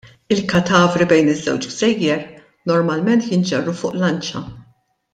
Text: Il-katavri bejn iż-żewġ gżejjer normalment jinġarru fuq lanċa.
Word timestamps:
Il-katavri 0.35 1.07
bejn 1.11 1.29
iż-żewġ 1.33 1.67
gżejjer 1.73 2.25
normalment 2.73 3.31
jinġarru 3.33 3.77
fuq 3.83 4.03
lanċa. 4.07 4.47